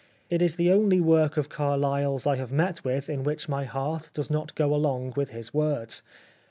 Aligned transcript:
It 0.31 0.41
is 0.41 0.55
the 0.55 0.71
only 0.71 0.99
work 0.99 1.37
of 1.37 1.47
Carlyle' 1.47 2.15
s 2.15 2.25
I 2.25 2.35
have 2.37 2.51
met 2.51 2.83
with 2.83 3.07
in 3.07 3.21
which 3.23 3.47
my 3.47 3.65
heart 3.65 4.09
does 4.15 4.31
not 4.31 4.55
go 4.55 4.73
along 4.73 5.13
with 5.15 5.29
his 5.29 5.53
words. 5.53 6.01